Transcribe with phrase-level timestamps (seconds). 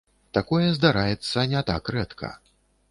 [0.37, 2.37] Такое здараецца не так рэдка.